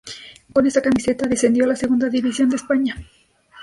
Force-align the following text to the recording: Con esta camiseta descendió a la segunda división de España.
Con 0.51 0.65
esta 0.65 0.81
camiseta 0.81 1.27
descendió 1.27 1.63
a 1.65 1.67
la 1.67 1.75
segunda 1.75 2.09
división 2.09 2.49
de 2.49 2.55
España. 2.55 2.95